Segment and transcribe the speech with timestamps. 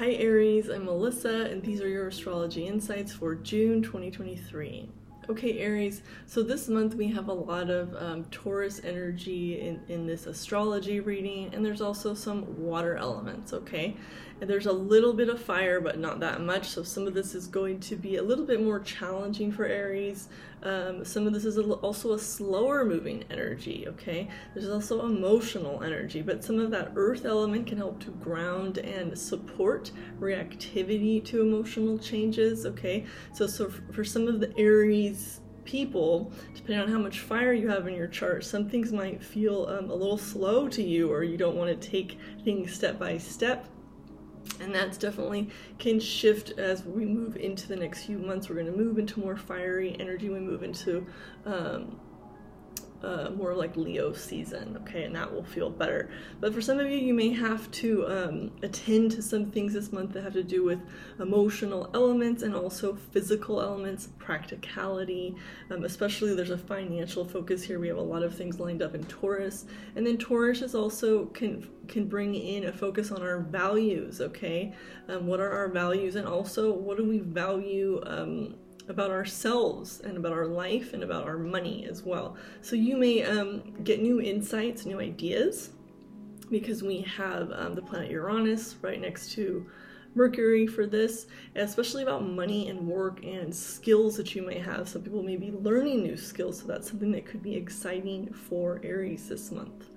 [0.00, 4.88] Hi Aries, I'm Melissa, and these are your astrology insights for June 2023.
[5.28, 10.06] Okay, Aries, so this month we have a lot of um, Taurus energy in, in
[10.06, 13.96] this astrology reading, and there's also some water elements, okay?
[14.40, 17.34] And there's a little bit of fire, but not that much, so some of this
[17.34, 20.28] is going to be a little bit more challenging for Aries.
[20.62, 24.28] Um, some of this is a, also a slower moving energy, okay?
[24.54, 29.16] There's also emotional energy, but some of that earth element can help to ground and
[29.16, 33.04] support reactivity to emotional changes, okay?
[33.34, 35.09] So, so for some of the Aries
[35.64, 39.66] people, depending on how much fire you have in your chart, some things might feel
[39.66, 43.16] um, a little slow to you, or you don't want to take things step by
[43.18, 43.68] step.
[44.60, 48.48] And that's definitely can shift as we move into the next few months.
[48.48, 50.28] We're going to move into more fiery energy.
[50.28, 51.06] We move into
[51.46, 52.00] um,
[53.02, 56.10] uh, more like Leo season, okay, and that will feel better.
[56.40, 59.92] But for some of you, you may have to um, attend to some things this
[59.92, 60.80] month that have to do with
[61.18, 65.34] emotional elements and also physical elements, practicality,
[65.70, 67.78] um, especially there's a financial focus here.
[67.78, 71.26] We have a lot of things lined up in Taurus, and then Taurus is also
[71.26, 74.74] can can bring in a focus on our values, okay?
[75.08, 78.00] Um, what are our values, and also what do we value?
[78.88, 82.36] About ourselves and about our life and about our money as well.
[82.60, 85.70] So you may um, get new insights, new ideas,
[86.50, 89.64] because we have um, the planet Uranus right next to
[90.16, 94.88] Mercury for this, especially about money and work and skills that you may have.
[94.88, 98.80] Some people may be learning new skills, so that's something that could be exciting for
[98.82, 99.90] Aries this month.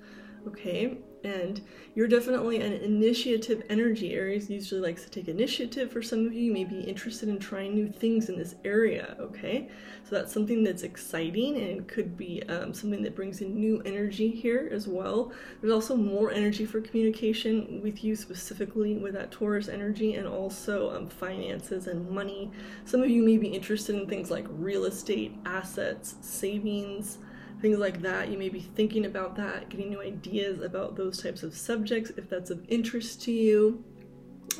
[0.45, 1.61] Okay, and
[1.95, 4.13] you're definitely an initiative energy.
[4.13, 5.91] Aries usually likes to take initiative.
[5.91, 9.15] For some of you, you may be interested in trying new things in this area,
[9.19, 9.69] okay?
[10.09, 14.30] So that's something that's exciting and could be um, something that brings in new energy
[14.30, 15.31] here as well.
[15.61, 20.95] There's also more energy for communication with you specifically with that Taurus energy and also
[20.95, 22.52] um, finances and money.
[22.85, 27.19] Some of you may be interested in things like real estate, assets, savings,
[27.64, 28.30] things like that.
[28.30, 32.30] You may be thinking about that, getting new ideas about those types of subjects if
[32.30, 33.82] that's of interest to you.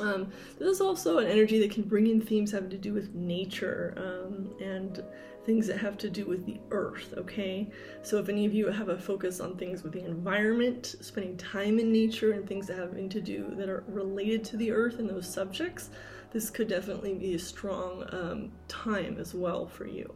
[0.00, 3.14] Um, this is also an energy that can bring in themes having to do with
[3.14, 5.04] nature um, and
[5.44, 7.70] things that have to do with the earth, okay?
[8.00, 11.78] So if any of you have a focus on things with the environment, spending time
[11.78, 15.10] in nature and things that having to do that are related to the earth and
[15.10, 15.90] those subjects,
[16.32, 20.10] this could definitely be a strong um, time as well for you.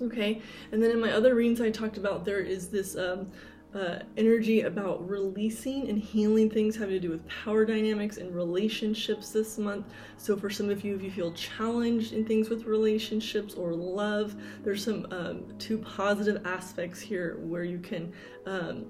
[0.00, 0.40] Okay,
[0.72, 3.30] and then in my other readings I talked about there is this um,
[3.74, 9.30] uh, energy about releasing and healing things having to do with power dynamics and relationships
[9.30, 9.86] this month.
[10.16, 14.36] So, for some of you, if you feel challenged in things with relationships or love,
[14.62, 18.12] there's some um, two positive aspects here where you can.
[18.46, 18.86] Um,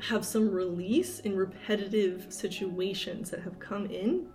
[0.00, 4.26] have some release in repetitive situations that have come in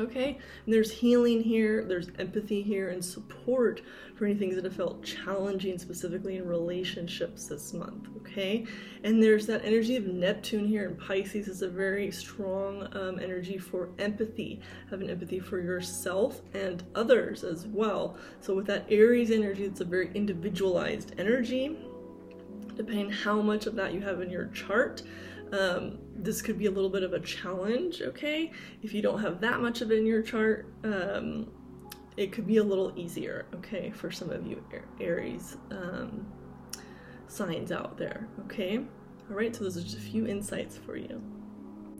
[0.00, 3.82] Okay, and there's healing here, there's empathy here, and support
[4.14, 8.08] for any things that have felt challenging, specifically in relationships this month.
[8.16, 8.64] Okay,
[9.04, 13.58] and there's that energy of Neptune here in Pisces is a very strong um, energy
[13.58, 18.16] for empathy, having empathy for yourself and others as well.
[18.40, 21.76] So, with that Aries energy, it's a very individualized energy.
[22.74, 25.02] Depending how much of that you have in your chart,
[25.52, 28.52] um, this could be a little bit of a challenge, okay?
[28.82, 31.50] If you don't have that much of it in your chart, um,
[32.16, 34.62] it could be a little easier, okay, for some of you
[35.00, 36.26] Aries um,
[37.28, 38.78] signs out there, okay?
[38.78, 41.22] All right, so those are just a few insights for you.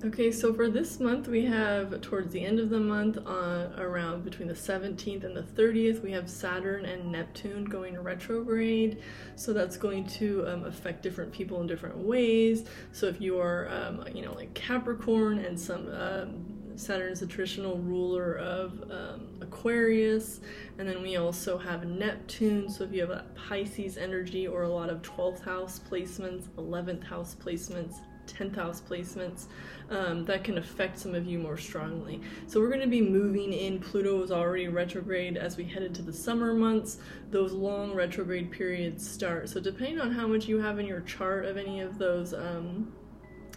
[0.02, 4.24] Okay, so for this month, we have towards the end of the month, uh, around
[4.24, 9.02] between the 17th and the 30th, we have Saturn and Neptune going retrograde.
[9.36, 12.64] So that's going to um, affect different people in different ways.
[12.92, 16.46] So if you are, um, you know, like Capricorn and some um,
[16.76, 20.40] Saturn is the traditional ruler of um, Aquarius,
[20.78, 22.70] and then we also have Neptune.
[22.70, 27.04] So if you have a Pisces energy or a lot of 12th house placements, 11th
[27.04, 27.96] house placements,
[28.32, 29.46] 10th house placements
[29.90, 32.20] um, that can affect some of you more strongly.
[32.46, 33.80] So we're going to be moving in.
[33.80, 36.98] Pluto is already retrograde as we head into the summer months.
[37.30, 39.48] Those long retrograde periods start.
[39.48, 42.92] So depending on how much you have in your chart of any of those um,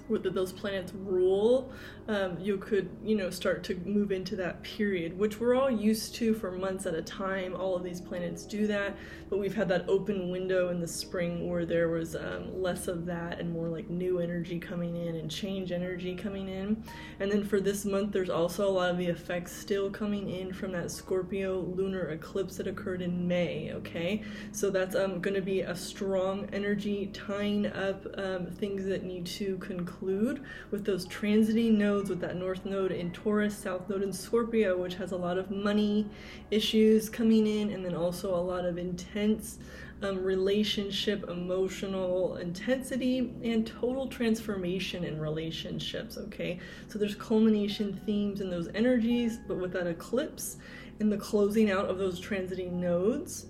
[0.10, 1.72] that those planets rule,
[2.08, 6.14] um, you could, you know, start to move into that period, which we're all used
[6.16, 7.56] to for months at a time.
[7.56, 8.98] All of these planets do that,
[9.30, 13.06] but we've had that open window in the spring where there was um, less of
[13.06, 16.84] that and more like new energy coming in and change energy coming in.
[17.20, 20.54] And then for this month, there's also a lot of the effects still coming in
[20.54, 24.24] from that Scorpio lunar eclipse that occurred in May, okay?
[24.52, 29.26] So that's um, going to be a strong energy tying up um, things that need
[29.28, 34.04] to conclude include with those transiting nodes, with that North Node in Taurus, South Node
[34.04, 36.07] in Scorpio, which has a lot of money
[36.51, 39.60] issues coming in, and then also a lot of intense
[40.01, 46.18] um, relationship, emotional intensity, and total transformation in relationships.
[46.18, 50.57] Okay, so there's culmination themes in those energies, but with that eclipse
[51.00, 53.48] and the closing out of those transiting nodes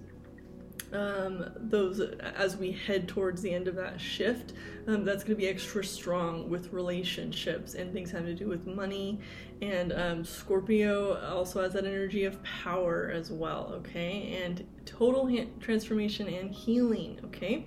[0.94, 4.54] um, those as we head towards the end of that shift
[4.88, 8.66] um, that's going to be extra strong with relationships and things having to do with
[8.68, 9.20] money.
[9.62, 14.42] And um, scorpio also has that energy of power as well okay?
[14.44, 17.66] And total transformation and healing okay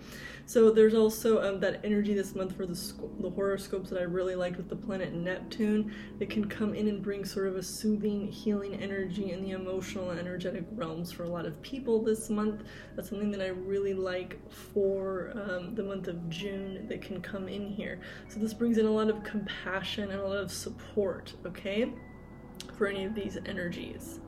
[0.49, 4.37] so there's also um, that energy this month for the, the horoscopes that I really
[4.37, 8.29] liked with the planet Neptune that can come in and bring sort of a soothing,
[8.29, 12.63] healing energy in the emotional and energetic realms for a lot of people this month.
[12.95, 17.49] That's something that I really like for um, the month of June that can come
[17.49, 18.01] in here.
[18.29, 21.93] So this brings in a lot of compassion and a lot of support, okay,
[22.79, 24.21] for any of these energies.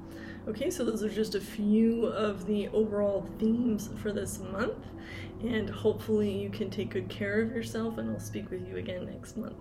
[0.49, 4.79] Okay, so those are just a few of the overall themes for this month,
[5.43, 9.05] and hopefully you can take good care of yourself, and I'll speak with you again
[9.05, 9.59] next month.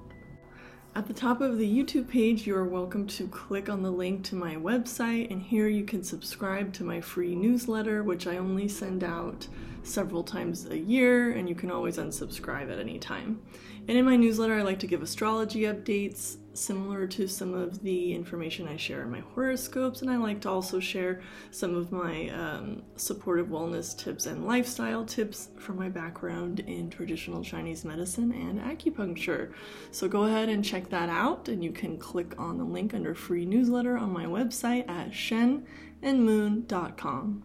[0.96, 4.24] At the top of the YouTube page, you are welcome to click on the link
[4.26, 8.70] to my website, and here you can subscribe to my free newsletter, which I only
[8.70, 9.46] send out
[9.84, 13.42] several times a year, and you can always unsubscribe at any time.
[13.90, 18.14] And in my newsletter, I like to give astrology updates similar to some of the
[18.14, 21.22] information I share in my horoscopes, and I like to also share
[21.52, 27.44] some of my um, supportive wellness tips and lifestyle tips from my background in traditional
[27.44, 29.54] Chinese medicine and acupuncture.
[29.92, 33.14] So go ahead and check that out, and you can click on the link under
[33.14, 37.44] free newsletter on my website at shenandmoon.com.